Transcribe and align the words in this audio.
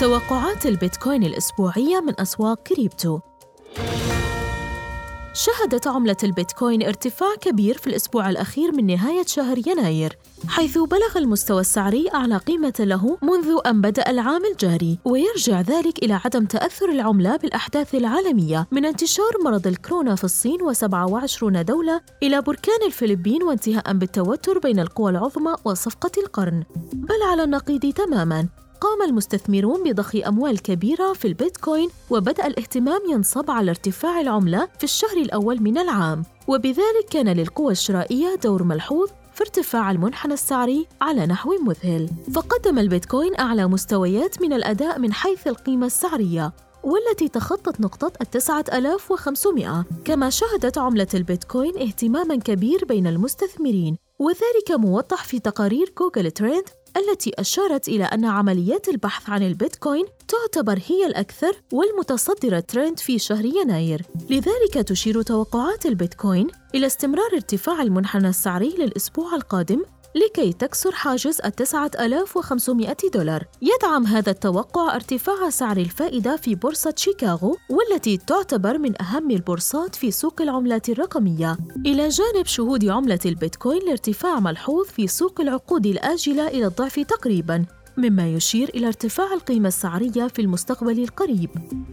توقعات 0.00 0.66
البيتكوين 0.66 1.24
الأسبوعية 1.24 2.00
من 2.00 2.20
أسواق 2.20 2.62
كريبتو. 2.62 3.20
شهدت 5.34 5.86
عملة 5.86 6.16
البيتكوين 6.24 6.82
ارتفاع 6.82 7.34
كبير 7.40 7.78
في 7.78 7.86
الأسبوع 7.86 8.30
الأخير 8.30 8.72
من 8.72 8.86
نهاية 8.86 9.24
شهر 9.26 9.58
يناير 9.68 10.18
حيث 10.48 10.78
بلغ 10.78 11.16
المستوى 11.16 11.60
السعري 11.60 12.08
أعلى 12.14 12.36
قيمة 12.36 12.74
له 12.80 13.18
منذ 13.22 13.58
أن 13.66 13.80
بدأ 13.80 14.10
العام 14.10 14.44
الجاري 14.44 14.98
ويرجع 15.04 15.60
ذلك 15.60 16.04
إلى 16.04 16.20
عدم 16.24 16.44
تأثر 16.44 16.88
العملة 16.88 17.36
بالأحداث 17.36 17.94
العالمية 17.94 18.66
من 18.72 18.84
انتشار 18.84 19.32
مرض 19.44 19.66
الكورونا 19.66 20.14
في 20.14 20.24
الصين 20.24 20.58
و27 20.60 21.44
دولة 21.44 22.00
إلى 22.22 22.42
بركان 22.42 22.86
الفلبين 22.86 23.42
وانتهاء 23.42 23.92
بالتوتر 23.92 24.58
بين 24.58 24.80
القوى 24.80 25.10
العظمى 25.10 25.54
وصفقة 25.64 26.12
القرن. 26.22 26.64
بل 26.92 27.22
على 27.30 27.44
النقيض 27.44 27.92
تماماً. 27.92 28.48
قام 28.80 29.02
المستثمرون 29.02 29.84
بضخ 29.84 30.16
أموال 30.26 30.62
كبيرة 30.62 31.12
في 31.12 31.28
البيتكوين 31.28 31.88
وبدأ 32.10 32.46
الاهتمام 32.46 33.00
ينصب 33.10 33.50
على 33.50 33.70
ارتفاع 33.70 34.20
العملة 34.20 34.68
في 34.78 34.84
الشهر 34.84 35.16
الأول 35.16 35.62
من 35.62 35.78
العام. 35.78 36.24
وبذلك 36.48 37.06
كان 37.10 37.28
للقوى 37.28 37.72
الشرائية 37.72 38.34
دور 38.34 38.62
ملحوظ 38.62 39.08
في 39.34 39.40
ارتفاع 39.40 39.90
المنحنى 39.90 40.34
السعري 40.34 40.86
على 41.00 41.26
نحو 41.26 41.50
مذهل. 41.62 42.08
فقدم 42.34 42.78
البيتكوين 42.78 43.40
أعلى 43.40 43.66
مستويات 43.66 44.42
من 44.42 44.52
الأداء 44.52 44.98
من 44.98 45.12
حيث 45.12 45.46
القيمة 45.46 45.86
السعرية 45.86 46.52
والتي 46.82 47.28
تخطت 47.28 47.80
نقطة 47.80 48.12
التسعة 48.20 48.64
ألاف 48.72 49.10
وخمسمائة. 49.10 49.84
كما 50.04 50.30
شهدت 50.30 50.78
عملة 50.78 51.08
البيتكوين 51.14 51.78
اهتماماً 51.78 52.36
كبير 52.36 52.84
بين 52.84 53.06
المستثمرين 53.06 53.96
وذلك 54.18 54.70
موضح 54.70 55.24
في 55.24 55.38
تقارير 55.38 55.92
Google 55.98 56.30
Trend 56.30 56.64
التي 56.96 57.32
أشارت 57.38 57.88
إلى 57.88 58.04
أن 58.04 58.24
عمليات 58.24 58.88
البحث 58.88 59.30
عن 59.30 59.42
البيتكوين 59.42 60.04
تعتبر 60.28 60.80
هي 60.86 61.06
الأكثر 61.06 61.52
والمتصدرة 61.72 62.60
ترند 62.60 62.98
في 62.98 63.18
شهر 63.18 63.44
يناير. 63.44 64.02
لذلك 64.30 64.74
تشير 64.74 65.22
توقعات 65.22 65.86
البيتكوين 65.86 66.48
إلى 66.74 66.86
استمرار 66.86 67.30
ارتفاع 67.34 67.82
المنحنى 67.82 68.28
السعري 68.28 68.74
للأسبوع 68.78 69.34
القادم 69.34 69.82
لكي 70.18 70.52
تكسر 70.52 70.92
حاجز 70.92 71.40
ألاف 72.00 72.36
وخمسمائة 72.36 72.96
دولار. 73.14 73.44
يدعم 73.62 74.06
هذا 74.06 74.30
التوقع 74.30 74.94
ارتفاع 74.94 75.50
سعر 75.50 75.76
الفائدة 75.76 76.36
في 76.36 76.54
بورصة 76.54 76.94
شيكاغو 76.96 77.56
والتي 77.70 78.16
تعتبر 78.16 78.78
من 78.78 79.02
أهم 79.02 79.30
البورصات 79.30 79.94
في 79.94 80.10
سوق 80.10 80.42
العملات 80.42 80.88
الرقمية. 80.88 81.58
إلى 81.86 82.08
جانب 82.08 82.46
شهود 82.46 82.88
عملة 82.88 83.20
البيتكوين 83.26 83.82
لارتفاع 83.86 84.40
ملحوظ 84.40 84.86
في 84.86 85.06
سوق 85.06 85.40
العقود 85.40 85.86
الآجلة 85.86 86.48
إلى 86.48 86.66
الضعف 86.66 87.00
تقريباً 87.00 87.64
مما 87.96 88.28
يشير 88.28 88.68
إلى 88.68 88.86
ارتفاع 88.86 89.32
القيمة 89.32 89.68
السعرية 89.68 90.28
في 90.28 90.42
المستقبل 90.42 91.02
القريب. 91.02 91.50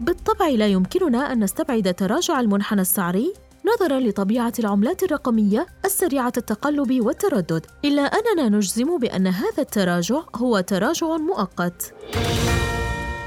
بالطبع 0.00 0.48
لا 0.48 0.66
يمكننا 0.66 1.32
أن 1.32 1.44
نستبعد 1.44 1.94
تراجع 1.94 2.40
المنحنى 2.40 2.80
السعري. 2.80 3.32
نظرا 3.66 4.00
لطبيعة 4.00 4.52
العملات 4.58 5.02
الرقمية 5.02 5.66
السريعة 5.84 6.32
التقلب 6.36 7.04
والتردد، 7.04 7.66
إلا 7.84 8.02
أننا 8.02 8.48
نجزم 8.48 8.98
بأن 8.98 9.26
هذا 9.26 9.62
التراجع 9.62 10.22
هو 10.36 10.60
تراجع 10.60 11.16
مؤقت. 11.16 11.94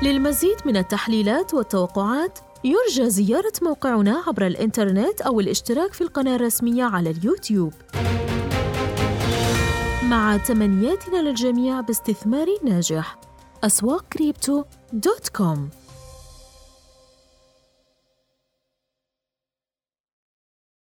للمزيد 0.02 0.58
من 0.66 0.78
التحليلات 0.78 1.54
والتوقعات 1.54 2.40
يرجى 2.64 3.10
زيارة 3.10 3.54
موقعنا 3.62 4.24
عبر 4.28 4.48
الإنترنت 4.48 5.22
أو 5.22 5.40
الاشتراك 5.40 5.94
في 5.94 6.02
القناة 6.02 6.36
الرسمية 6.36 6.84
على 6.84 7.10
اليوتيوب. 7.10 7.74
مع 10.04 10.38
تمنياتنا 10.38 11.22
للجميع 11.22 11.82
باستثمار 11.82 12.48
ناجح. 12.64 13.20
أسواق 13.64 14.06
crypto 14.14 14.64
dot 14.94 15.30
com 15.36 15.70